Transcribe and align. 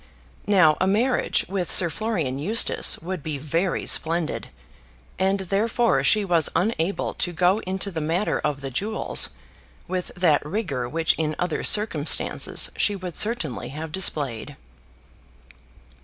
Now 0.47 0.77
a 0.81 0.87
marriage 0.87 1.45
with 1.47 1.71
Sir 1.71 1.91
Florian 1.91 2.39
Eustace 2.39 2.97
would 3.03 3.21
be 3.21 3.37
very 3.37 3.85
splendid, 3.85 4.47
and 5.19 5.41
therefore 5.41 6.03
she 6.03 6.25
was 6.25 6.49
unable 6.55 7.13
to 7.13 7.31
go 7.31 7.59
into 7.67 7.91
the 7.91 8.01
matter 8.01 8.39
of 8.39 8.61
the 8.61 8.71
jewels 8.71 9.29
with 9.87 10.07
that 10.17 10.43
rigour 10.43 10.89
which 10.89 11.13
in 11.19 11.35
other 11.37 11.63
circumstances 11.63 12.71
she 12.75 12.95
would 12.95 13.15
certainly 13.15 13.69
have 13.69 13.91
displayed. 13.91 14.57